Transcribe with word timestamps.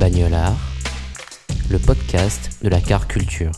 Bagnolard, 0.00 0.56
le 1.70 1.78
podcast 1.78 2.62
de 2.62 2.70
la 2.70 2.80
car 2.80 3.06
culture. 3.06 3.52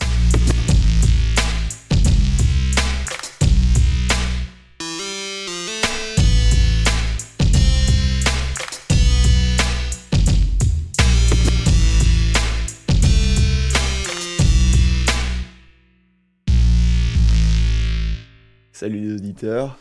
Salut 18.73 18.99
les 18.99 19.15
auditeurs. 19.15 19.77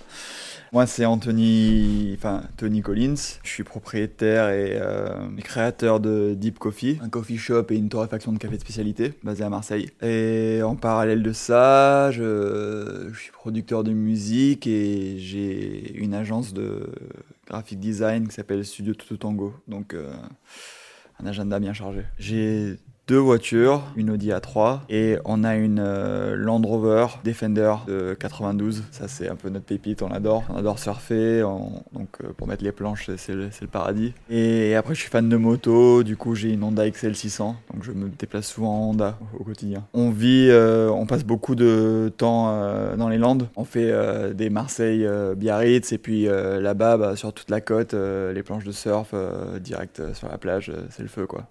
Moi, 0.73 0.87
c'est 0.87 1.05
Anthony, 1.05 2.15
enfin 2.17 2.45
Tony 2.57 2.81
Collins. 2.81 3.15
Je 3.43 3.49
suis 3.51 3.63
propriétaire 3.63 4.49
et 4.49 4.79
euh, 4.81 5.29
créateur 5.45 6.01
de 6.01 6.33
Deep 6.33 6.59
Coffee, 6.59 6.99
un 7.03 7.11
coffee 7.11 7.37
shop 7.37 7.67
et 7.69 7.77
une 7.77 7.91
torréfaction 7.91 8.33
de 8.33 8.39
café 8.39 8.57
de 8.57 8.61
spécialité 8.63 9.13
basé 9.23 9.45
à 9.45 9.51
Marseille. 9.51 9.91
Et 10.01 10.63
en 10.63 10.75
parallèle 10.75 11.23
de 11.23 11.35
ça, 11.35 12.11
je, 12.11 13.13
suis 13.15 13.33
producteur 13.33 13.85
de 13.85 13.93
musique 13.93 14.67
et 14.67 15.19
j'ai 15.19 15.95
une 15.95 16.15
agence 16.15 16.55
de 16.55 16.89
graphic 17.47 17.79
design 17.79 18.27
qui 18.27 18.35
s'appelle 18.35 18.65
Studio 18.65 18.95
Toto 18.95 19.19
Tango. 19.19 19.53
Donc, 19.69 19.93
euh, 19.93 20.11
un 21.21 21.27
agenda 21.27 21.61
bien 21.61 21.75
chargé. 21.75 22.07
Deux 23.09 23.19
voitures, 23.19 23.83
une 23.97 24.11
Audi 24.11 24.31
A3 24.31 24.81
et 24.89 25.19
on 25.25 25.43
a 25.43 25.57
une 25.57 25.81
euh, 25.81 26.37
Land 26.37 26.63
Rover 26.65 27.07
Defender 27.25 27.75
de 27.89 28.15
92. 28.15 28.85
Ça 28.93 29.09
c'est 29.09 29.29
un 29.29 29.35
peu 29.35 29.49
notre 29.49 29.65
pépite, 29.67 30.03
on 30.03 30.11
adore. 30.13 30.45
On 30.49 30.57
adore 30.57 30.79
surfer, 30.79 31.43
on- 31.43 31.83
donc 31.93 32.09
euh, 32.23 32.29
pour 32.37 32.47
mettre 32.47 32.63
les 32.63 32.71
planches 32.71 33.11
c'est- 33.17 33.35
le, 33.35 33.51
paradis. 33.71 34.15
Et 34.31 34.77
après 34.77 34.95
je 34.95 35.01
suis 35.01 35.11
fan 35.11 35.29
de 35.29 35.37
moto, 35.37 36.05
du 36.05 36.17
coup 36.17 36.37
j'ai 36.37 36.51
une 36.53 36.63
Honda 36.63 36.89
XL 36.89 37.17
600, 37.17 37.57
donc 37.75 37.83
je 37.83 37.91
me 37.91 38.09
déplace 38.09 38.47
souvent 38.47 38.71
en 38.73 38.91
Honda 38.91 39.19
au 39.39 39.43
quotidien. 39.43 39.85
On 39.95 40.11
vit, 40.11 40.47
euh, 40.51 40.89
on 40.91 41.05
passe 41.07 41.25
beaucoup 41.25 41.57
de 41.57 42.13
temps 42.17 42.53
dans 42.97 43.09
les 43.09 43.19
Landes. 43.19 43.49
On 43.57 43.65
fait 43.65 43.93
des 44.35 44.49
Marseille 44.49 45.07
Biarritz 45.37 45.93
et 45.93 45.99
puis 45.99 46.27
là-bas 46.27 46.97
bah, 46.97 47.17
sur 47.17 47.33
toute 47.33 47.51
la 47.51 47.61
côte, 47.61 47.95
les 47.95 48.43
planches 48.45 48.65
de 48.65 48.73
surf 48.73 49.13
direct 49.61 50.15
sur 50.15 50.29
la 50.29 50.39
plage, 50.39 50.71
c'est 50.91 51.03
le 51.03 51.09
feu 51.09 51.27
quoi. 51.27 51.47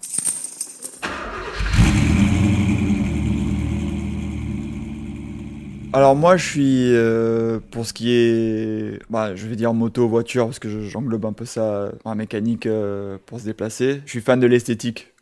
Alors 5.94 6.16
moi 6.16 6.38
je 6.38 6.46
suis 6.46 6.94
euh, 6.94 7.60
pour 7.72 7.86
ce 7.86 7.94
qui 7.94 8.12
est 8.12 9.00
bah, 9.10 9.36
je 9.36 9.46
vais 9.48 9.56
dire 9.58 9.74
moto 9.74 10.08
voiture 10.08 10.46
parce 10.46 10.60
que 10.60 10.70
je- 10.70 10.82
j'englobe 10.82 11.26
un 11.26 11.34
peu 11.34 11.46
ça 11.46 11.92
en 12.06 12.16
mécanique 12.16 12.66
euh, 12.66 13.18
pour 13.26 13.40
se 13.40 13.46
déplacer. 13.46 14.02
Je 14.06 14.12
suis 14.12 14.22
fan 14.22 14.40
de 14.40 14.48
l'esthétique 14.48 15.14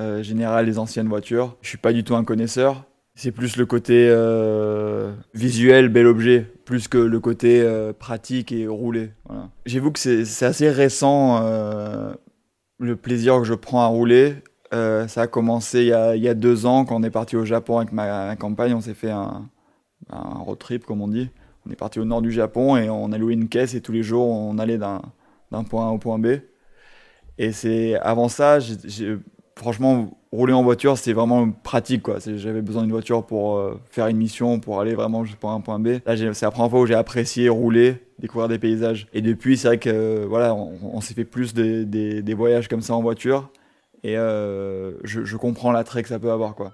euh, 0.00 0.22
générale 0.22 0.66
des 0.66 0.78
anciennes 0.78 1.08
voitures. 1.08 1.56
Je 1.60 1.68
suis 1.68 1.78
pas 1.78 1.92
du 1.92 2.02
tout 2.02 2.16
un 2.16 2.24
connaisseur. 2.24 2.84
C'est 3.14 3.30
plus 3.32 3.56
le 3.56 3.66
côté 3.66 4.08
euh, 4.10 5.12
visuel, 5.34 5.88
bel 5.88 6.06
objet, 6.06 6.46
plus 6.64 6.88
que 6.88 6.98
le 6.98 7.20
côté 7.20 7.62
euh, 7.62 7.92
pratique 7.92 8.52
et 8.52 8.66
roulé. 8.66 9.10
Voilà. 9.26 9.48
J'avoue 9.64 9.90
que 9.90 9.98
c'est 9.98 10.44
assez 10.44 10.68
récent 10.70 11.40
euh, 11.42 12.12
le 12.78 12.96
plaisir 12.96 13.38
que 13.38 13.44
je 13.44 13.54
prends 13.54 13.82
à 13.82 13.86
rouler. 13.86 14.36
Ça 14.72 15.22
a 15.22 15.26
commencé 15.26 15.80
il 15.80 15.86
y 15.86 15.92
a, 15.94 16.16
il 16.16 16.22
y 16.22 16.28
a 16.28 16.34
deux 16.34 16.66
ans 16.66 16.84
quand 16.84 16.96
on 16.96 17.02
est 17.02 17.08
parti 17.10 17.34
au 17.34 17.46
Japon 17.46 17.78
avec 17.78 17.92
ma, 17.92 18.36
compagne. 18.36 18.74
On 18.74 18.82
s'est 18.82 18.92
fait 18.92 19.10
un, 19.10 19.48
un 20.10 20.38
road 20.38 20.58
trip, 20.58 20.84
comme 20.84 21.00
on 21.00 21.08
dit. 21.08 21.30
On 21.66 21.70
est 21.72 21.76
parti 21.76 21.98
au 21.98 22.04
nord 22.04 22.22
du 22.22 22.30
Japon 22.30 22.76
et 22.76 22.88
on 22.88 23.10
a 23.12 23.18
loué 23.18 23.34
une 23.34 23.48
caisse 23.48 23.74
et 23.74 23.80
tous 23.80 23.92
les 23.92 24.02
jours 24.02 24.28
on 24.28 24.58
allait 24.58 24.78
d'un 24.78 25.00
point 25.68 25.88
A 25.88 25.90
au 25.90 25.98
point 25.98 26.18
B. 26.18 26.38
Et 27.38 27.52
c'est 27.52 27.96
avant 27.96 28.28
ça, 28.28 28.58
franchement, 29.56 30.18
rouler 30.32 30.52
en 30.52 30.62
voiture, 30.62 30.96
c'était 30.96 31.12
vraiment 31.12 31.50
pratique. 31.50 32.02
quoi. 32.02 32.18
J'avais 32.24 32.62
besoin 32.62 32.82
d'une 32.82 32.92
voiture 32.92 33.26
pour 33.26 33.56
euh, 33.56 33.80
faire 33.90 34.06
une 34.06 34.16
mission, 34.16 34.60
pour 34.60 34.80
aller 34.80 34.94
vraiment 34.94 35.24
juste 35.24 35.38
pour 35.38 35.50
un 35.50 35.60
point 35.60 35.78
B. 35.78 35.98
Là, 36.06 36.16
c'est 36.16 36.42
la 36.42 36.50
première 36.50 36.70
fois 36.70 36.80
où 36.80 36.86
j'ai 36.86 36.94
apprécié 36.94 37.48
rouler, 37.48 37.96
découvrir 38.18 38.48
des 38.48 38.58
paysages. 38.58 39.06
Et 39.12 39.20
depuis, 39.20 39.56
c'est 39.56 39.68
vrai 39.68 39.78
que 39.78 39.90
euh, 39.90 40.26
voilà, 40.28 40.54
on, 40.54 41.00
s'est 41.00 41.14
fait 41.14 41.24
plus 41.24 41.52
des 41.52 42.34
voyages 42.34 42.68
comme 42.68 42.82
ça 42.82 42.94
en 42.94 43.02
voiture. 43.02 43.50
Et 44.02 44.16
euh, 44.16 44.92
je, 45.04 45.24
je 45.24 45.36
comprends 45.36 45.72
l'attrait 45.72 46.02
que 46.02 46.08
ça 46.08 46.18
peut 46.18 46.30
avoir. 46.30 46.54
quoi. 46.54 46.72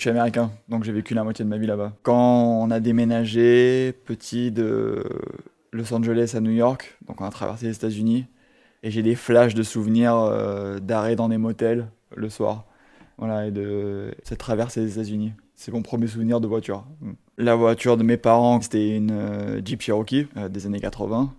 Je 0.00 0.04
suis 0.04 0.10
américain, 0.10 0.50
donc 0.70 0.82
j'ai 0.84 0.92
vécu 0.92 1.12
la 1.12 1.24
moitié 1.24 1.44
de 1.44 1.50
ma 1.50 1.58
vie 1.58 1.66
là-bas. 1.66 1.92
Quand 2.04 2.58
on 2.62 2.70
a 2.70 2.80
déménagé 2.80 3.92
petit 4.06 4.50
de 4.50 5.04
Los 5.72 5.92
Angeles 5.92 6.32
à 6.34 6.40
New 6.40 6.52
York, 6.52 6.96
donc 7.06 7.20
on 7.20 7.26
a 7.26 7.30
traversé 7.30 7.66
les 7.66 7.76
États-Unis, 7.76 8.24
et 8.82 8.90
j'ai 8.90 9.02
des 9.02 9.14
flashs 9.14 9.52
de 9.54 9.62
souvenirs 9.62 10.16
euh, 10.16 10.78
d'arrêt 10.78 11.16
dans 11.16 11.28
des 11.28 11.36
motels 11.36 11.88
le 12.16 12.30
soir, 12.30 12.64
voilà, 13.18 13.48
et 13.48 13.50
de 13.50 14.14
cette 14.22 14.38
traversée 14.38 14.80
des 14.80 14.92
États-Unis. 14.92 15.34
C'est 15.54 15.70
mon 15.70 15.82
premier 15.82 16.06
souvenir 16.06 16.40
de 16.40 16.46
voiture. 16.46 16.86
Mm. 17.02 17.10
La 17.36 17.54
voiture 17.54 17.98
de 17.98 18.02
mes 18.02 18.16
parents, 18.16 18.58
c'était 18.62 18.96
une 18.96 19.10
euh, 19.10 19.60
Jeep 19.62 19.82
Cherokee 19.82 20.28
euh, 20.38 20.48
des 20.48 20.64
années 20.64 20.80
80. 20.80 21.30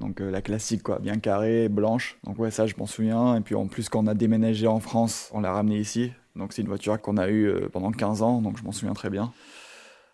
Donc 0.00 0.20
euh, 0.20 0.30
la 0.30 0.40
classique 0.40 0.82
quoi, 0.82 0.98
bien 0.98 1.18
carrée, 1.18 1.68
blanche. 1.68 2.18
Donc 2.24 2.38
ouais 2.38 2.50
ça 2.50 2.66
je 2.66 2.74
m'en 2.78 2.86
souviens. 2.86 3.36
Et 3.36 3.42
puis 3.42 3.54
en 3.54 3.66
plus 3.66 3.90
quand 3.90 4.04
on 4.04 4.06
a 4.06 4.14
déménagé 4.14 4.66
en 4.66 4.80
France, 4.80 5.30
on 5.34 5.40
l'a 5.40 5.52
ramenée 5.52 5.78
ici. 5.78 6.12
Donc 6.38 6.52
c'est 6.52 6.62
une 6.62 6.68
voiture 6.68 7.00
qu'on 7.00 7.16
a 7.16 7.28
eue 7.28 7.48
euh, 7.48 7.68
pendant 7.70 7.90
15 7.90 8.22
ans, 8.22 8.40
donc 8.40 8.56
je 8.58 8.64
m'en 8.64 8.72
souviens 8.72 8.94
très 8.94 9.10
bien. 9.10 9.32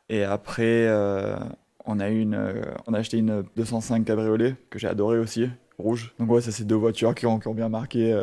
Et 0.09 0.25
après 0.25 0.87
euh, 0.89 1.37
on 1.85 2.01
a 2.01 2.09
une, 2.09 2.35
euh, 2.35 2.63
on 2.87 2.95
a 2.95 2.99
acheté 2.99 3.19
une 3.19 3.45
205 3.57 4.05
cabriolet 4.05 4.57
que 4.71 4.79
j'ai 4.79 4.89
adoré 4.89 5.19
aussi, 5.19 5.49
rouge. 5.79 6.15
Donc 6.19 6.31
ouais 6.31 6.41
ça 6.41 6.51
c'est 6.51 6.65
deux 6.65 6.75
voitures 6.75 7.15
qui 7.15 7.27
ont, 7.27 7.39
bien 7.39 7.69
marqué. 7.69 8.19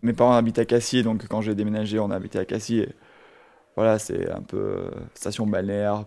Mes 0.00 0.14
parents 0.14 0.32
habitent 0.34 0.58
à 0.58 0.64
Cassis, 0.64 1.02
donc 1.02 1.26
quand 1.28 1.42
j'ai 1.42 1.54
déménagé 1.54 1.98
on 1.98 2.10
a 2.10 2.16
habité 2.16 2.38
à 2.38 2.44
Cassis. 2.44 2.86
Voilà 3.76 3.98
c'est 3.98 4.30
un 4.30 4.42
peu 4.42 4.90
station 5.14 5.46
balnéaire, 5.46 6.04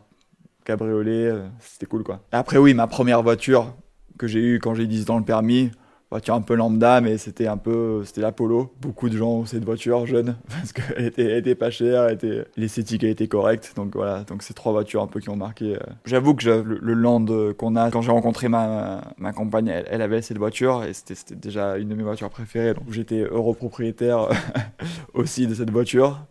cabriolet, 0.66 1.32
c'était 1.60 1.86
cool 1.86 2.04
quoi. 2.04 2.22
Après 2.32 2.58
oui 2.58 2.74
ma 2.74 2.88
première 2.88 3.22
voiture 3.22 3.76
que 4.18 4.26
j'ai 4.28 4.40
eu 4.40 4.60
quand 4.60 4.74
j'ai 4.74 4.88
10 4.88 5.10
ans 5.12 5.20
le 5.20 5.26
permis. 5.26 5.72
Voiture 6.16 6.36
un 6.36 6.42
peu 6.42 6.56
lambda, 6.56 7.02
mais 7.02 7.18
c'était 7.18 7.48
un 7.48 7.58
peu, 7.58 8.04
c'était 8.06 8.22
la 8.22 8.32
Polo. 8.32 8.72
Beaucoup 8.80 9.10
de 9.10 9.18
gens 9.18 9.32
ont 9.32 9.46
cette 9.46 9.66
voiture 9.66 10.06
jeune 10.06 10.38
parce 10.50 10.72
qu'elle 10.72 11.06
était, 11.06 11.56
pas 11.56 11.70
chère, 11.70 12.08
était, 12.08 12.46
l'esthétique 12.56 13.04
était 13.04 13.28
correcte. 13.28 13.74
Donc 13.76 13.94
voilà, 13.96 14.24
donc 14.24 14.42
c'est 14.42 14.54
trois 14.54 14.72
voitures 14.72 15.02
un 15.02 15.08
peu 15.08 15.20
qui 15.20 15.28
ont 15.28 15.36
marqué. 15.36 15.76
euh. 15.76 15.80
J'avoue 16.06 16.34
que 16.34 16.48
le, 16.48 16.94
land 16.94 17.26
qu'on 17.58 17.76
a, 17.76 17.92
quand 17.92 18.02
j'ai 18.02 18.12
rencontré 18.12 18.48
ma, 18.48 19.02
ma 19.18 19.34
compagne, 19.34 19.68
elle, 19.68 19.86
elle 19.90 20.02
avait 20.02 20.22
cette 20.22 20.38
voiture 20.38 20.86
et 20.86 20.94
c'était, 20.94 21.36
déjà 21.36 21.76
une 21.76 21.90
de 21.90 21.96
mes 21.96 22.04
voitures 22.04 22.30
préférées. 22.30 22.74
Donc 22.74 22.92
j'étais 22.92 23.20
heureux 23.20 23.54
propriétaire 23.54 24.30
aussi 25.14 25.48
de 25.48 25.54
cette 25.54 25.70
voiture. 25.70 26.26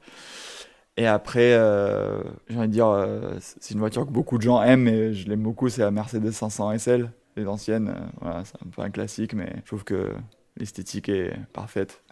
Et 0.96 1.06
après, 1.06 1.52
euh, 1.52 2.22
j'ai 2.48 2.56
envie 2.56 2.68
de 2.68 2.72
dire, 2.72 2.88
euh, 2.88 3.36
c'est 3.38 3.74
une 3.74 3.80
voiture 3.80 4.06
que 4.06 4.12
beaucoup 4.12 4.38
de 4.38 4.42
gens 4.42 4.62
aiment 4.62 4.88
et 4.88 5.12
je 5.12 5.28
l'aime 5.28 5.42
beaucoup, 5.42 5.68
c'est 5.68 5.82
la 5.82 5.90
Mercedes 5.90 6.30
500 6.30 6.78
SL 6.78 7.10
les 7.36 7.46
anciennes, 7.46 7.88
euh, 7.88 8.06
voilà, 8.20 8.44
c'est 8.44 8.56
un 8.64 8.68
peu 8.70 8.82
un 8.82 8.90
classique, 8.90 9.34
mais 9.34 9.52
je 9.62 9.66
trouve 9.66 9.84
que 9.84 10.12
l'esthétique 10.56 11.08
est 11.08 11.32
parfaite. 11.52 12.02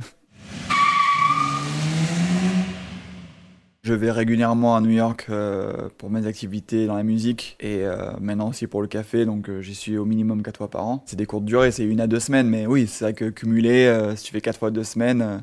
Je 3.84 3.94
vais 3.94 4.12
régulièrement 4.12 4.76
à 4.76 4.80
New 4.80 4.90
York 4.90 5.26
euh, 5.28 5.88
pour 5.98 6.08
mes 6.08 6.26
activités 6.28 6.86
dans 6.86 6.94
la 6.94 7.02
musique 7.02 7.56
et 7.58 7.80
euh, 7.84 8.12
maintenant 8.20 8.48
aussi 8.50 8.68
pour 8.68 8.80
le 8.80 8.86
café, 8.86 9.26
donc 9.26 9.50
j'y 9.60 9.74
suis 9.74 9.98
au 9.98 10.04
minimum 10.04 10.42
4 10.44 10.58
fois 10.58 10.70
par 10.70 10.86
an. 10.86 11.02
C'est 11.04 11.16
des 11.16 11.26
courtes 11.26 11.44
durées, 11.44 11.72
c'est 11.72 11.84
une 11.84 12.00
à 12.00 12.06
deux 12.06 12.20
semaines, 12.20 12.46
mais 12.48 12.64
oui, 12.66 12.86
c'est 12.86 13.06
vrai 13.06 13.14
que 13.14 13.28
cumulé, 13.30 13.92
si 14.14 14.24
tu 14.24 14.32
fais 14.32 14.40
4 14.40 14.58
fois 14.60 14.70
deux 14.70 14.84
semaines, 14.84 15.42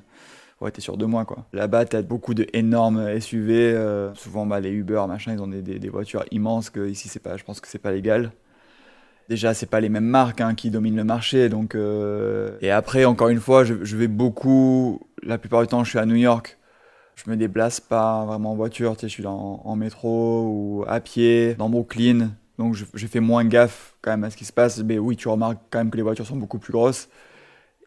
ouais, 0.62 0.72
t'es 0.72 0.81
sur 0.81 0.98
deux 0.98 1.08
mois 1.08 1.26
quoi. 1.26 1.48
Là-bas, 1.54 1.86
t'as 1.86 2.02
beaucoup 2.04 2.34
de 2.34 2.48
énormes 2.54 3.08
SUV, 3.20 3.78
souvent 4.16 4.46
bah, 4.46 4.60
les 4.62 4.72
Uber, 4.72 5.04
machin, 5.08 5.34
ils 5.34 5.42
ont 5.42 5.48
des, 5.48 5.62
des- 5.62 5.80
des 5.80 5.90
voitures 5.90 6.26
immenses 6.31 6.70
que 6.70 6.88
ici, 6.90 7.10
c'est 7.10 7.20
pas, 7.22 7.38
je 7.38 7.44
pense 7.46 7.62
que 7.62 7.68
c'est 7.70 7.80
pas 7.80 7.92
légal. 7.92 8.31
Déjà 9.30 9.54
c'est 9.54 9.68
pas 9.68 9.80
les 9.80 9.90
mêmes 9.90 10.06
marques 10.06 10.42
hein, 10.42 10.56
qui 10.56 10.72
dominent 10.72 10.98
le 10.98 11.04
marché 11.04 11.48
donc 11.48 11.76
euh, 11.76 12.58
et 12.62 12.72
après 12.72 13.06
encore 13.06 13.30
une 13.30 13.40
fois 13.40 13.64
je, 13.64 13.74
vais 13.74 14.08
beaucoup 14.08 15.00
la 15.24 15.38
plupart 15.38 15.62
du 15.62 15.68
temps 15.68 15.84
je 15.84 15.92
suis 15.92 16.00
à 16.00 16.06
New 16.06 16.16
York. 16.16 16.58
Je 17.16 17.30
me 17.30 17.36
déplace 17.36 17.81
pas 17.81 18.26
vraiment 18.26 18.54
en 18.54 18.56
voiture 18.56 18.96
je 19.02 19.08
suis 19.08 19.26
en, 19.26 19.76
métro 19.76 20.44
ou 20.48 20.86
à 20.88 21.00
pied 21.00 21.54
dans 21.56 21.70
Brooklyn. 21.70 22.31
Donc 22.58 22.76
j'ai 22.94 23.08
fait 23.08 23.20
moins 23.20 23.46
gaffe 23.46 23.94
quand 24.02 24.12
même 24.12 24.24
à 24.24 24.30
ce 24.30 24.38
qui 24.38 24.46
se 24.46 24.54
passe. 24.54 24.81
Mais 24.84 24.98
oui 24.98 25.16
tu 25.16 25.28
remarques 25.28 25.60
quand 25.70 25.80
même 25.80 25.92
que 25.92 25.98
les 25.98 26.04
voitures 26.04 26.26
sont 26.26 26.38
beaucoup 26.38 26.60
plus 26.60 26.72
grosses 26.72 27.10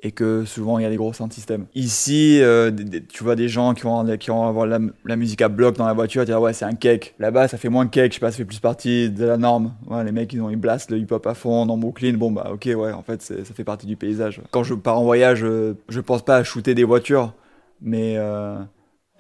et 0.03 0.11
que 0.13 0.45
souvent 0.45 0.79
il 0.79 0.83
y 0.83 0.85
a 0.85 0.91
des 0.91 0.97
gros 0.97 1.13
sound 1.13 1.33
systems. 1.33 1.67
Ici, 1.75 2.41
euh, 2.41 2.71
tu 3.09 3.23
vois 3.23 3.37
des 3.37 3.49
gens 3.49 3.75
qui 3.75 3.83
vont, 3.83 4.17
qui 4.17 4.31
vont 4.31 4.47
avoir 4.47 4.67
la, 4.67 5.17
musique 5.17 5.43
à 5.43 5.49
bloc 5.49 5.77
dans 5.77 5.87
la 5.87 5.93
voiture, 5.93 6.25
tu 6.25 6.31
dis 6.31 6.37
ouais 6.37 6.53
c'est 6.53 6.65
un 6.65 6.75
cake. 6.75 7.15
Là-bas 7.19 7.49
ça 7.49 7.59
fait 7.59 7.69
moins 7.69 7.87
cake, 7.87 8.13
je 8.13 8.15
sais 8.17 8.21
pas, 8.21 8.31
ça 8.31 8.39
fait 8.39 8.45
plus 8.45 8.61
partie 8.61 9.11
de 9.11 9.25
la 9.25 9.37
norme. 9.37 9.75
Les 10.05 10.13
mecs 10.13 10.33
ils 10.33 10.41
ont 10.41 10.51
ils 10.51 10.57
blastent 10.57 10.91
le 10.91 10.99
hip-hop 10.99 11.27
à 11.27 11.35
fond 11.35 11.67
dans 11.67 11.77
Brooklyn, 11.77 12.15
bon 12.15 12.31
bah 12.33 12.51
ok 12.53 12.69
ouais 12.77 12.93
en 12.93 13.03
fait 13.03 13.23
ça 13.23 13.55
fait 13.55 13.65
partie 13.65 13.87
du 13.87 13.97
paysage. 13.97 14.41
Quand 14.51 14.65
je 14.65 14.75
pars 14.75 14.99
en 14.99 15.05
voyage, 15.05 15.39
je, 15.39 15.75
je 15.89 16.01
pense 16.01 16.25
pas 16.25 16.37
à 16.37 16.45
shooter 16.45 16.75
des 16.75 16.85
voitures, 16.85 17.35
mais 17.81 18.15
euh, 18.17 18.59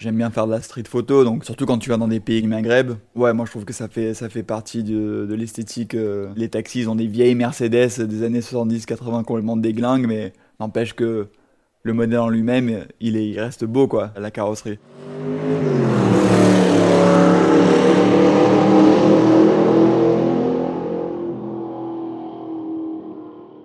J'aime 0.02 0.16
bien 0.16 0.30
faire 0.30 0.48
de 0.48 0.50
la 0.50 0.60
street 0.60 0.82
photo, 0.88 1.22
donc 1.22 1.44
surtout 1.44 1.64
quand 1.64 1.78
tu 1.78 1.88
vas 1.88 1.96
dans 1.96 2.08
des 2.08 2.18
pays 2.18 2.44
Maghreb. 2.44 2.94
Ouais, 3.14 3.32
moi 3.32 3.46
je 3.46 3.52
trouve 3.52 3.64
que 3.64 3.72
ça 3.72 3.86
fait, 3.86 4.14
ça 4.14 4.28
fait 4.28 4.42
partie 4.42 4.82
de, 4.82 5.32
l'esthétique. 5.32 5.94
Euh. 5.94 6.32
Les 6.34 6.48
taxis 6.48 6.88
ont 6.88 6.96
des 6.96 7.06
vieilles 7.06 7.36
Mercedes 7.36 8.04
des 8.04 8.24
années 8.24 8.40
70-80 8.40 9.22
complètement 9.22 9.56
déglingues, 9.56 10.08
mais 10.08 10.32
N'empêche 10.62 10.94
que 10.94 11.26
le 11.82 11.92
modèle 11.92 12.20
en 12.20 12.28
lui-même, 12.28 12.86
il, 13.00 13.40
reste 13.40 13.64
beau, 13.64 13.88
quoi, 13.88 14.12
la 14.16 14.30
carrosserie. 14.30 14.78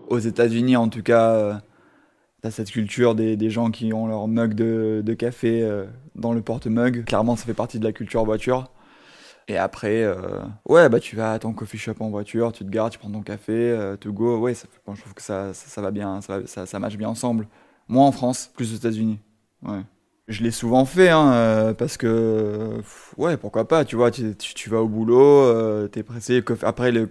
Aux 0.10 0.18
États-Unis, 0.18 0.76
en 0.76 0.90
tout 0.90 1.04
cas, 1.04 1.34
euh, 1.34 1.54
t'as 2.42 2.50
cette 2.50 2.72
culture 2.72 3.14
des, 3.14 3.50
gens 3.52 3.70
qui 3.70 3.94
ont 3.94 4.08
leur 4.08 4.28
mug 4.28 4.56
de, 4.56 5.14
café 5.14 5.62
euh, 5.62 5.86
dans 6.16 6.34
le 6.34 6.42
porte-mug. 6.42 7.06
Clairement, 7.06 7.36
ça 7.36 7.46
fait 7.46 7.54
partie 7.54 7.78
de 7.78 7.84
la 7.84 7.92
culture 7.92 8.26
voiture. 8.26 8.72
Et 9.50 9.58
après, 9.58 10.04
euh, 10.04 10.42
ouais, 10.68 10.90
bah 10.90 11.00
tu 11.00 11.16
vas 11.16 11.32
à 11.32 11.40
ton 11.40 11.54
coffee 11.54 11.78
shop 11.78 11.96
en 12.02 12.10
voiture, 12.10 12.52
tu 12.52 12.66
te 12.66 12.70
gares, 12.70 12.90
tu 12.90 13.00
prends 13.00 13.10
ton 13.10 13.22
café, 13.22 13.54
euh, 13.54 13.96
to 13.96 14.12
go. 14.12 14.38
Ouais, 14.38 14.54
je 14.54 15.02
trouve 15.02 15.14
que 15.14 15.22
ça, 15.22 15.54
ça, 15.54 15.82
va 15.82 15.92
bien, 15.92 16.20
ça, 16.22 16.46
ça, 16.46 16.66
ça 16.66 16.80
bien 16.80 17.08
ensemble. 17.08 17.48
Moi 17.88 18.04
en 18.04 18.12
France, 18.12 18.52
plus 18.56 18.74
aux 18.74 18.76
États-Unis. 18.76 19.20
Ouais. 19.64 19.82
Je 20.28 20.44
l'ai 20.44 20.52
souvent 20.52 20.84
fait, 20.84 21.10
hein, 21.10 21.32
euh, 21.32 21.74
parce 21.74 21.96
que, 21.96 22.82
ouais, 23.18 23.38
pourquoi 23.38 23.66
pas, 23.70 23.86
tu 23.86 23.96
vois, 23.96 24.12
tu, 24.12 24.36
tu, 24.36 24.70
vas 24.70 24.82
au 24.82 24.90
boulot, 24.90 25.44
euh, 25.44 25.88
t'es 25.88 26.04
pressé. 26.04 26.44
Après, 26.64 26.92
le 26.92 27.10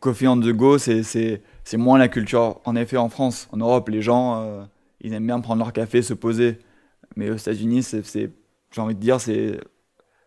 coffee 0.00 0.28
on 0.28 0.38
the 0.38 0.52
go, 0.52 0.76
c'est 0.76 1.42
moins 1.78 1.98
la 1.98 2.08
culture. 2.08 2.60
En 2.66 2.76
effet, 2.76 2.98
en 2.98 3.08
France, 3.08 3.48
en 3.52 3.56
Europe, 3.56 3.88
les 3.88 4.02
gens, 4.02 4.68
ils 5.00 5.14
aiment 5.14 5.26
bien 5.26 5.40
prendre 5.40 5.60
leur 5.62 5.72
café, 5.72 6.02
se 6.02 6.12
poser. 6.12 6.58
Mais 7.16 7.30
aux 7.30 7.36
États-Unis, 7.36 7.82
c'est, 7.82 8.30
j'ai 8.70 8.80
envie 8.80 8.94
de 8.94 9.00
dire, 9.00 9.18
c'est 9.18 9.58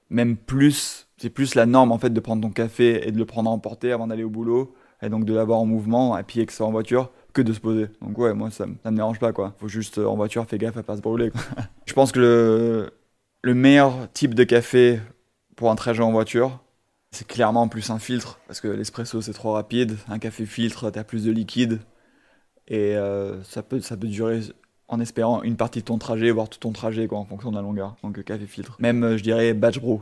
même 0.10 0.36
plus 0.36 1.08
c'est 1.24 1.30
plus 1.30 1.56
la 1.56 1.66
norme 1.66 1.94
en 1.94 1.98
fait 1.98 2.10
de 2.10 2.20
prendre 2.20 2.42
ton 2.42 2.50
café 2.50 3.08
et 3.08 3.12
de 3.14 3.18
le 3.18 3.24
prendre 3.24 3.50
à 3.50 3.54
emporter 3.54 3.94
avant 3.94 4.08
d'aller 4.08 4.26
au 4.26 4.30
boulot 4.30 4.76
et 5.02 5.08
donc 5.08 5.24
de 5.24 5.34
l'avoir 5.34 5.60
en 5.60 5.66
mouvement 5.66 6.18
et 6.18 6.46
que 6.46 6.52
ça 6.52 6.66
en 6.66 6.72
voiture 6.72 7.12
que 7.32 7.42
de 7.42 7.54
se 7.54 7.62
poser. 7.62 7.88
Donc 8.02 8.18
ouais, 8.18 8.34
moi 8.34 8.52
ça, 8.52 8.66
ça 8.84 8.92
me 8.92 8.98
dérange 8.98 9.20
pas 9.20 9.32
quoi. 9.32 9.56
Faut 9.58 9.70
juste 9.70 10.00
euh, 10.00 10.06
en 10.06 10.18
voiture, 10.18 10.46
fais 10.46 10.58
gaffe 10.58 10.76
à 10.76 10.84
pas 10.84 10.98
se 10.98 11.02
brûler. 11.02 11.32
Je 11.86 11.94
pense 11.94 12.12
que 12.12 12.20
le, 12.20 12.92
le 13.42 13.54
meilleur 13.54 14.12
type 14.12 14.34
de 14.34 14.44
café 14.44 15.00
pour 15.56 15.72
un 15.72 15.76
trajet 15.76 16.04
en 16.04 16.12
voiture, 16.12 16.60
c'est 17.12 17.26
clairement 17.26 17.70
plus 17.70 17.90
un 17.90 18.00
filtre 18.00 18.42
parce 18.48 18.60
que 18.60 18.68
l'espresso 18.68 19.22
c'est 19.22 19.32
trop 19.32 19.54
rapide. 19.54 19.96
Un 20.10 20.20
café 20.20 20.46
filtre, 20.46 20.90
t'as 20.90 21.06
plus 21.06 21.24
de 21.24 21.32
liquide 21.32 21.80
et 22.68 22.98
euh, 22.98 23.42
ça 23.44 23.64
peut 23.64 23.80
ça 23.80 23.96
peut 23.96 24.08
durer 24.08 24.42
en 24.90 25.00
espérant 25.00 25.42
une 25.42 25.56
partie 25.56 25.80
de 25.80 25.86
ton 25.86 25.98
trajet, 25.98 26.32
voire 26.32 26.50
tout 26.50 26.60
ton 26.60 26.74
trajet 26.74 27.08
quoi, 27.08 27.18
en 27.18 27.26
fonction 27.26 27.50
de 27.50 27.56
la 27.56 27.62
longueur. 27.62 27.96
Donc 28.04 28.22
café 28.26 28.46
filtre. 28.46 28.76
Même 28.80 29.06
euh, 29.06 29.18
je 29.18 29.24
dirais 29.24 29.54
batch 29.54 29.80
brew. 29.80 30.02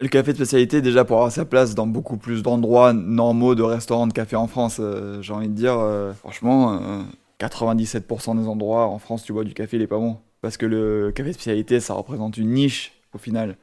Le 0.00 0.06
café 0.06 0.32
de 0.32 0.36
spécialité 0.36 0.80
déjà 0.80 1.04
pour 1.04 1.16
avoir 1.16 1.32
sa 1.32 1.44
place 1.44 1.74
dans 1.74 1.86
beaucoup 1.86 2.18
plus 2.18 2.42
d'endroits 2.42 2.92
normaux 2.92 3.56
de 3.56 3.62
restaurants 3.62 4.06
de 4.06 4.12
café 4.12 4.36
en 4.36 4.46
France, 4.46 4.78
euh, 4.78 5.20
j'ai 5.22 5.32
envie 5.32 5.48
de 5.48 5.54
dire 5.54 5.76
euh, 5.76 6.12
franchement 6.12 7.04
97% 7.40 8.30
euh, 8.30 8.40
des 8.40 8.46
endroits 8.46 8.86
en 8.86 9.00
France 9.00 9.24
tu 9.24 9.32
bois 9.32 9.42
du 9.42 9.54
café, 9.54 9.76
il 9.76 9.82
est 9.82 9.88
pas 9.88 9.98
bon 9.98 10.18
parce 10.40 10.56
que 10.56 10.66
le 10.66 11.10
café 11.10 11.30
de 11.30 11.34
spécialité 11.34 11.80
ça 11.80 11.94
représente 11.94 12.36
une 12.36 12.52
niche 12.52 12.92
au 13.12 13.18
final 13.18 13.56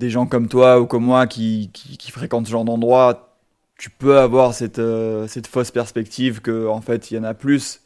des 0.00 0.10
gens 0.10 0.26
comme 0.26 0.48
toi 0.48 0.80
ou 0.80 0.86
comme 0.86 1.04
moi 1.04 1.28
qui, 1.28 1.70
qui, 1.72 2.10
fréquentent 2.10 2.46
ce 2.46 2.50
genre 2.50 2.64
d'endroit, 2.64 3.36
tu 3.78 3.88
peux 3.88 4.18
avoir 4.18 4.52
cette, 4.52 4.80
cette 5.28 5.46
fausse 5.46 5.70
perspective 5.70 6.40
que 6.40 6.66
en 6.66 6.80
fait 6.80 7.10
il 7.10 7.16
y 7.16 7.18
en 7.18 7.24
a 7.24 7.34
plus. 7.34 7.82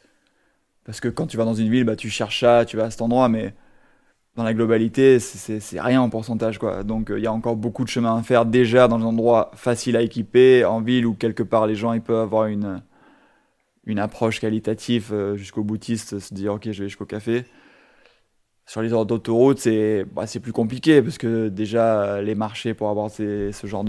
Parce 0.85 0.99
que 0.99 1.07
quand 1.07 1.27
tu 1.27 1.37
vas 1.37 1.45
dans 1.45 1.53
une 1.53 1.69
ville, 1.69 1.83
bah, 1.85 1.95
tu 1.95 2.09
cherches 2.09 2.41
ça, 2.41 2.65
tu 2.65 2.75
vas 2.77 2.85
à 2.85 2.91
cet 2.91 3.01
endroit, 3.01 3.29
mais 3.29 3.53
dans 4.35 4.43
la 4.43 4.53
globalité, 4.53 5.19
c'est 5.19 5.81
rien 5.81 6.01
en 6.01 6.09
pourcentage. 6.09 6.57
quoi. 6.57 6.83
Donc 6.83 7.11
euh, 7.11 7.19
il 7.19 7.23
y 7.23 7.27
a 7.27 7.33
encore 7.33 7.57
beaucoup 7.57 7.83
de 7.83 7.89
chemin 7.89 8.17
à 8.17 8.23
faire 8.23 8.45
déjà 8.45 8.87
dans 8.87 8.97
des 8.97 9.05
endroits 9.05 9.51
faciles 9.55 9.97
à 9.97 10.01
équiper, 10.01 10.63
en 10.63 10.81
ville 10.81 11.05
où 11.05 11.13
quelque 11.13 11.43
part 11.43 11.67
les 11.67 11.75
gens 11.75 11.93
ils 11.93 12.01
peuvent 12.01 12.21
avoir 12.21 12.45
une, 12.45 12.81
une 13.85 13.99
approche 13.99 14.39
qualitative 14.39 15.09
euh, 15.11 15.35
jusqu'au 15.35 15.63
boutiste, 15.63 16.19
se 16.19 16.33
dire 16.33 16.53
ok 16.53 16.71
je 16.71 16.83
vais 16.83 16.89
jusqu'au 16.89 17.05
café. 17.05 17.45
Sur 18.65 18.81
les 18.81 18.93
ordres 18.93 19.07
d'autoroute, 19.07 19.59
c'est 19.59 20.05
bah, 20.05 20.23
plus 20.41 20.53
compliqué 20.53 21.01
parce 21.01 21.17
que 21.17 21.49
déjà, 21.49 22.21
les 22.21 22.35
marchés 22.35 22.73
pour 22.73 22.89
avoir 22.89 23.09
ce 23.09 23.51
genre 23.65 23.83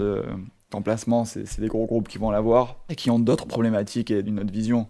d'emplacement, 0.71 1.23
c'est 1.23 1.61
des 1.61 1.67
gros 1.67 1.85
groupes 1.85 2.09
qui 2.09 2.17
vont 2.17 2.31
l'avoir 2.31 2.83
et 2.89 2.95
qui 2.95 3.09
ont 3.09 3.19
d'autres 3.19 3.45
problématiques 3.45 4.11
et 4.11 4.23
d'une 4.23 4.39
autre 4.39 4.51
vision. 4.51 4.87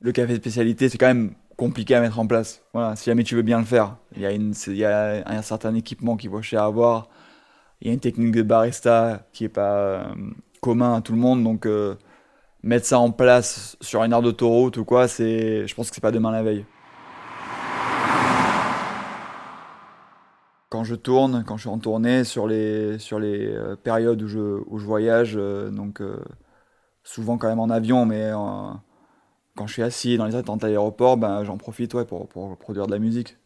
Le 0.00 0.12
café 0.12 0.36
spécialité, 0.36 0.88
c'est 0.88 0.98
quand 0.98 1.08
même 1.08 1.34
compliqué 1.62 1.94
à 1.94 2.00
mettre 2.00 2.18
en 2.18 2.26
place. 2.26 2.60
Voilà, 2.72 2.96
si 2.96 3.04
jamais 3.04 3.22
tu 3.22 3.36
veux 3.36 3.42
bien 3.42 3.60
le 3.60 3.64
faire, 3.64 3.96
il 4.16 4.22
y 4.22 4.26
a, 4.26 4.32
une, 4.32 4.52
il 4.66 4.76
y 4.76 4.84
a 4.84 5.22
un 5.24 5.42
certain 5.42 5.72
équipement 5.76 6.16
qui 6.16 6.26
vaut 6.26 6.42
cher 6.42 6.62
à 6.62 6.66
avoir. 6.66 7.08
Il 7.80 7.86
y 7.86 7.90
a 7.90 7.94
une 7.94 8.00
technique 8.00 8.32
de 8.32 8.42
barista 8.42 9.28
qui 9.32 9.44
n'est 9.44 9.48
pas 9.48 9.76
euh, 9.76 10.04
commun 10.60 10.94
à 10.94 11.00
tout 11.02 11.12
le 11.12 11.18
monde, 11.18 11.44
donc 11.44 11.66
euh, 11.66 11.94
mettre 12.64 12.86
ça 12.86 12.98
en 12.98 13.12
place 13.12 13.76
sur 13.80 14.02
une 14.02 14.12
aire 14.12 14.22
d'autoroute 14.22 14.76
ou 14.76 14.84
quoi, 14.84 15.06
c'est, 15.06 15.64
je 15.68 15.74
pense 15.76 15.88
que 15.88 15.94
c'est 15.94 16.00
pas 16.00 16.10
demain 16.10 16.32
la 16.32 16.42
veille. 16.42 16.66
quand 20.68 20.84
je 20.84 20.94
tourne, 20.94 21.44
quand 21.46 21.58
je 21.58 21.62
suis 21.62 21.68
en 21.68 21.78
tournée, 21.78 22.24
sur 22.24 22.46
les, 22.48 22.98
sur 22.98 23.20
les 23.20 23.46
euh, 23.46 23.76
périodes 23.76 24.22
où 24.22 24.26
je, 24.26 24.62
où 24.66 24.78
je 24.78 24.86
voyage, 24.86 25.34
donc 25.34 26.02
souvent 27.04 27.36
quand 27.38 27.48
même 27.48 27.60
en 27.60 27.68
avion, 27.68 28.06
mais 28.06 28.32
quand 29.56 29.66
je 29.66 29.74
suis 29.74 29.82
assis 29.82 30.16
dans 30.16 30.26
les 30.26 30.34
attentes 30.34 30.64
à 30.64 30.68
l'aéroport, 30.68 31.16
ben, 31.16 31.44
j'en 31.44 31.56
profite 31.56 31.94
ouais, 31.94 32.04
pour, 32.04 32.28
pour, 32.28 32.56
produire 32.56 32.86
de 32.86 32.92
la 32.92 32.98
musique. 32.98 33.36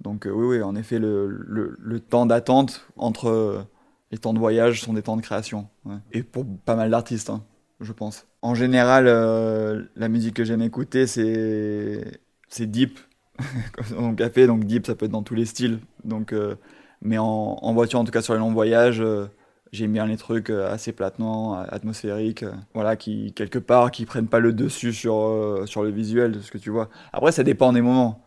Donc 0.00 0.26
oui, 0.26 0.56
oui, 0.56 0.62
en 0.62 0.74
effet, 0.74 0.98
le, 0.98 1.28
le, 1.28 1.76
le 1.78 2.00
temps 2.00 2.26
d'attente 2.26 2.88
entre 2.96 3.64
les 4.10 4.18
temps 4.18 4.32
de 4.32 4.38
voyage 4.40 4.80
sont 4.80 4.94
des 4.94 5.02
temps 5.02 5.16
de 5.16 5.22
création. 5.22 5.68
Et 6.10 6.24
pour 6.24 6.44
pas 6.64 6.74
mal 6.74 6.90
d'artistes, 6.90 7.30
hein, 7.30 7.44
je 7.80 7.92
pense. 7.92 8.26
En 8.40 8.56
général, 8.56 9.04
la 9.04 10.08
musique 10.08 10.34
que 10.34 10.44
j'aime 10.44 10.62
écouter, 10.62 11.06
c'est 11.06 12.66
deep, 12.66 12.98
Mon 13.96 14.14
café, 14.14 14.46
donc 14.46 14.64
deep, 14.64 14.86
ça 14.86 14.94
peut 14.94 15.06
être 15.06 15.12
dans 15.12 15.22
tous 15.22 15.34
les 15.34 15.46
styles. 15.46 15.78
Donc, 16.04 16.32
euh, 16.32 16.56
mais 17.00 17.18
en, 17.18 17.72
voiture, 17.72 17.98
en 17.98 18.04
tout 18.04 18.12
cas 18.12 18.22
sur 18.22 18.34
les 18.34 18.40
longs 18.40 18.52
voyages, 18.52 19.00
euh, 19.00 19.26
j'aime 19.72 19.92
bien 19.92 20.06
les 20.06 20.16
trucs 20.16 20.50
euh, 20.50 20.70
assez 20.72 20.92
platnants, 20.92 21.54
atmosphériques, 21.54 22.44
voilà, 22.74 22.96
qui 22.96 23.32
quelque 23.32 23.58
part 23.58 23.90
qui 23.90 24.06
prennent 24.06 24.28
pas 24.28 24.40
le 24.40 24.52
dessus 24.52 24.92
sur 24.92 25.62
sur 25.66 25.82
le 25.82 25.90
visuel 25.90 26.32
de 26.32 26.40
ce 26.40 26.50
que 26.50 26.58
tu 26.58 26.70
vois. 26.70 26.88
Après, 27.12 27.32
ça 27.32 27.42
dépend 27.42 27.72
des 27.72 27.80
moments. 27.82 28.24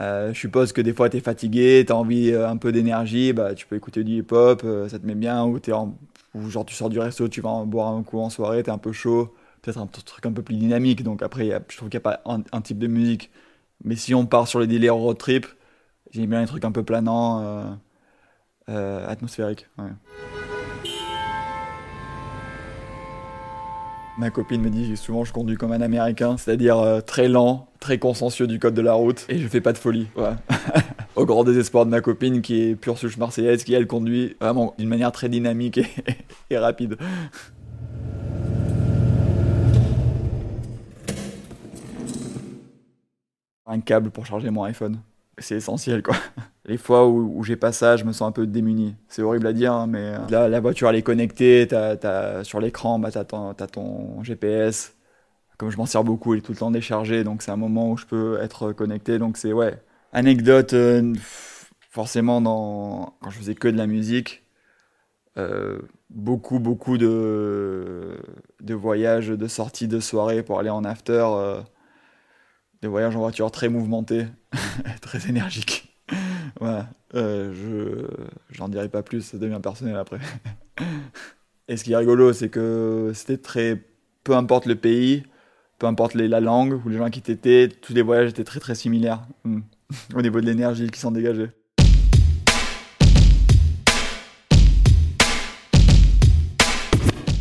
je 0.00 0.32
suppose 0.34 0.72
que 0.72 0.80
des 0.80 0.92
fois 0.92 1.10
tu 1.10 1.18
es 1.18 1.20
fatigué, 1.20 1.84
tu 1.86 1.92
as 1.92 1.96
envie 1.96 2.34
un 2.34 2.56
peu 2.56 2.72
d'énergie, 2.72 3.32
bah, 3.32 3.54
tu 3.54 3.66
peux 3.66 3.76
écouter 3.76 4.04
du 4.04 4.18
hip-hop, 4.18 4.62
ça 4.88 4.98
te 4.98 5.06
met 5.06 5.14
bien, 5.14 5.44
ou, 5.46 5.60
genre 6.50 6.66
tu 6.66 6.74
sors 6.74 6.90
du 6.90 6.98
resto, 6.98 7.28
tu 7.28 7.40
vas 7.40 7.64
boire 7.64 7.88
un 7.88 8.02
coup 8.02 8.18
en 8.20 8.30
soirée, 8.30 8.62
tu 8.62 8.70
es 8.70 8.72
un 8.72 8.78
peu 8.78 8.92
chaud, 8.92 9.34
peut-être 9.62 9.78
un 9.78 9.86
truc 9.86 10.26
un 10.26 10.32
peu 10.32 10.42
plus 10.42 10.56
dynamique. 10.56 11.02
Donc 11.02 11.22
après, 11.22 11.48
je 11.68 11.76
trouve 11.76 11.88
qu'il 11.88 11.98
n'y 11.98 12.06
a 12.06 12.16
pas 12.16 12.22
un, 12.26 12.60
type 12.60 12.78
de 12.78 12.86
musique. 12.88 13.30
Mais 13.84 13.96
si 13.96 14.14
on 14.14 14.26
part 14.26 14.48
sur 14.48 14.60
les 14.60 14.66
délires 14.66 14.96
road 14.96 15.18
trip, 15.18 15.46
j'aime 16.12 16.26
bien 16.30 16.40
les 16.40 16.46
trucs 16.46 16.64
un 16.64 16.72
peu 16.72 16.84
planants, 16.84 17.78
euh, 18.68 19.06
atmosphériques. 19.08 19.66
Ma 24.16 24.30
copine 24.30 24.62
me 24.62 24.70
dit 24.70 24.96
souvent 24.96 25.24
je 25.24 25.32
conduis 25.32 25.56
comme 25.56 25.72
un 25.72 25.80
américain, 25.80 26.36
c'est-à-dire 26.36 26.78
euh, 26.78 27.00
très 27.00 27.28
lent, 27.28 27.68
très 27.80 27.98
consciencieux 27.98 28.46
du 28.46 28.58
code 28.58 28.74
de 28.74 28.82
la 28.82 28.94
route, 28.94 29.26
et 29.28 29.38
je 29.38 29.48
fais 29.48 29.60
pas 29.60 29.72
de 29.72 29.78
folie. 29.78 30.06
Au 31.16 31.26
grand 31.26 31.44
désespoir 31.44 31.84
de 31.84 31.90
ma 31.90 32.00
copine 32.00 32.40
qui 32.40 32.60
est 32.62 32.74
pure 32.76 32.98
souche 32.98 33.16
marseillaise, 33.16 33.64
qui 33.64 33.74
elle 33.74 33.86
conduit 33.86 34.36
vraiment 34.40 34.74
d'une 34.78 34.88
manière 34.88 35.12
très 35.12 35.28
dynamique 35.28 35.80
et 36.50 36.58
rapide. 36.58 36.96
un 43.66 43.80
câble 43.80 44.10
pour 44.10 44.26
charger 44.26 44.50
mon 44.50 44.64
iPhone. 44.64 45.00
C'est 45.38 45.56
essentiel, 45.56 46.02
quoi. 46.02 46.16
Les 46.66 46.78
fois 46.78 47.06
où, 47.08 47.42
j'ai 47.44 47.56
pas 47.56 47.72
ça, 47.72 47.96
je 47.96 48.04
me 48.04 48.12
sens 48.12 48.28
un 48.28 48.32
peu 48.32 48.46
démuni. 48.46 48.96
C'est 49.08 49.20
horrible 49.20 49.46
à 49.46 49.52
dire, 49.52 49.72
hein, 49.72 49.86
mais 49.86 50.14
euh, 50.14 50.18
là, 50.30 50.48
la 50.48 50.60
voiture, 50.60 50.88
elle 50.88 50.96
est 50.96 51.02
connectée. 51.02 51.68
sur 52.42 52.60
l'écran, 52.60 52.98
bah, 52.98 53.10
t'as 53.10 53.24
ton, 53.24 53.50
as 53.50 53.66
ton 53.66 54.22
GPS. 54.22 54.94
Comme 55.58 55.70
je 55.70 55.76
m'en 55.76 55.86
sers 55.86 56.02
beaucoup, 56.04 56.34
il 56.34 56.38
est 56.38 56.40
tout 56.40 56.52
le 56.52 56.58
temps 56.58 56.70
déchargé, 56.70 57.22
donc 57.22 57.42
c'est 57.42 57.50
un 57.50 57.56
moment 57.56 57.90
où 57.90 57.96
je 57.96 58.06
peux 58.06 58.40
être 58.40 58.72
connecté. 58.72 59.18
Donc 59.18 59.36
c'est, 59.36 59.52
ouais, 59.52 59.78
anecdote, 60.12 60.72
euh, 60.72 61.14
forcément, 61.90 62.40
quand 63.20 63.30
je 63.30 63.38
faisais 63.38 63.54
que 63.54 63.68
de 63.68 63.76
la 63.76 63.86
musique, 63.86 64.42
euh, 65.36 65.80
beaucoup, 66.10 66.60
beaucoup 66.60 66.96
de, 66.96 68.16
de 68.62 68.74
voyages, 68.74 69.28
de 69.28 69.46
sorties, 69.48 69.88
de 69.88 70.00
soirées 70.00 70.42
pour 70.42 70.58
aller 70.58 70.70
en 70.70 70.84
after 70.84 71.26
des 72.84 72.88
voyages 72.88 73.16
en 73.16 73.20
voiture 73.20 73.50
très 73.50 73.70
mouvementés, 73.70 74.26
très 75.00 75.26
énergiques. 75.26 75.96
voilà, 76.60 76.90
euh, 77.14 77.50
je 77.54 78.06
j'en 78.50 78.68
dirai 78.68 78.90
pas 78.90 79.02
plus, 79.02 79.22
ça 79.22 79.38
devient 79.38 79.58
personnel 79.62 79.96
après. 79.96 80.18
Et 81.68 81.78
ce 81.78 81.84
qui 81.84 81.92
est 81.92 81.96
rigolo, 81.96 82.34
c'est 82.34 82.50
que 82.50 83.12
c'était 83.14 83.38
très, 83.38 83.82
peu 84.22 84.36
importe 84.36 84.66
le 84.66 84.74
pays, 84.74 85.22
peu 85.78 85.86
importe 85.86 86.14
la 86.14 86.40
langue 86.40 86.78
ou 86.84 86.90
les 86.90 86.98
gens 86.98 87.08
qui 87.08 87.22
t'étaient, 87.22 87.68
tous 87.68 87.94
les 87.94 88.02
voyages 88.02 88.28
étaient 88.28 88.44
très 88.44 88.60
très 88.60 88.74
similaires 88.74 89.26
hmm. 89.44 89.60
au 90.14 90.20
niveau 90.20 90.42
de 90.42 90.46
l'énergie 90.46 90.90
qui 90.90 91.00
s'en 91.00 91.10
dégageait. 91.10 91.52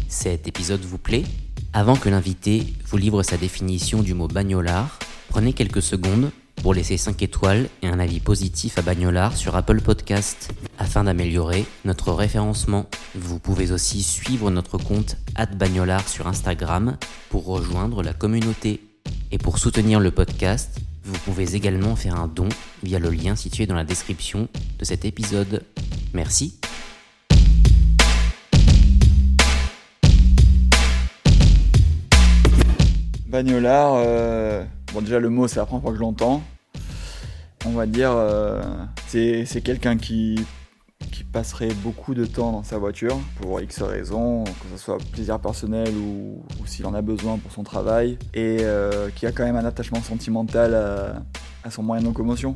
Cet 0.07 0.47
épisode 0.47 0.79
vous 0.79 0.99
plaît? 0.99 1.25
Avant 1.73 1.97
que 1.97 2.07
l'invité 2.07 2.63
vous 2.85 2.95
livre 2.95 3.23
sa 3.23 3.35
définition 3.35 4.03
du 4.03 4.13
mot 4.13 4.29
bagnolard, 4.29 4.99
Prenez 5.33 5.53
quelques 5.53 5.81
secondes 5.81 6.29
pour 6.61 6.75
laisser 6.75 6.95
5 6.95 7.23
étoiles 7.23 7.67
et 7.81 7.87
un 7.87 7.97
avis 7.97 8.19
positif 8.19 8.77
à 8.77 8.83
Bagnolard 8.83 9.35
sur 9.35 9.55
Apple 9.55 9.81
Podcast 9.81 10.53
afin 10.77 11.05
d'améliorer 11.05 11.65
notre 11.85 12.13
référencement. 12.13 12.85
Vous 13.15 13.39
pouvez 13.39 13.71
aussi 13.71 14.03
suivre 14.03 14.51
notre 14.51 14.77
compte 14.77 15.17
@bagnolard 15.57 16.07
sur 16.07 16.27
Instagram 16.27 16.97
pour 17.29 17.45
rejoindre 17.45 18.03
la 18.03 18.13
communauté. 18.13 18.79
Et 19.31 19.39
pour 19.39 19.57
soutenir 19.57 19.99
le 19.99 20.11
podcast, 20.11 20.79
vous 21.03 21.17
pouvez 21.25 21.55
également 21.55 21.95
faire 21.95 22.15
un 22.15 22.27
don 22.27 22.47
via 22.83 22.99
le 22.99 23.09
lien 23.09 23.35
situé 23.35 23.65
dans 23.65 23.73
la 23.73 23.85
description 23.85 24.47
de 24.77 24.85
cet 24.85 25.03
épisode. 25.03 25.63
Merci. 26.13 26.59
Bagnolard, 33.25 33.95
euh, 33.95 34.63
Bon, 34.93 35.01
déjà, 35.01 35.19
le 35.19 35.29
mot, 35.29 35.47
c'est 35.47 35.59
la 35.59 35.65
première 35.65 35.81
fois 35.81 35.91
que 35.91 35.97
je 35.97 36.01
l'entends. 36.01 36.43
On 37.65 37.71
va 37.71 37.87
dire, 37.87 38.11
euh, 38.11 38.61
c'est 39.07 39.61
quelqu'un 39.63 39.97
qui, 39.97 40.45
qui 41.11 41.23
passerait 41.23 41.73
beaucoup 41.81 42.13
de 42.13 42.25
temps 42.25 42.51
dans 42.51 42.61
sa 42.61 42.77
voiture 42.77 43.17
pour 43.41 43.59
X 43.59 43.81
raisons, 43.81 44.43
que 44.43 44.77
ce 44.77 44.77
soit 44.77 44.99
plaisir 45.11 45.39
personnel 45.39 45.89
ou, 45.97 46.43
s'il 46.65 46.85
en 46.85 46.93
a 46.93 47.01
besoin 47.01 47.39
pour 47.39 47.51
son 47.51 47.63
travail, 47.63 48.19
et 48.35 48.57
euh, 48.61 49.09
qui 49.15 49.25
a 49.25 49.31
quand 49.31 49.43
même 49.43 49.55
un 49.55 49.65
attachement 49.65 50.01
sentimental 50.03 50.75
à 51.63 51.71
son 51.71 51.81
moyen 51.81 52.03
de 52.03 52.07
locomotion. 52.07 52.55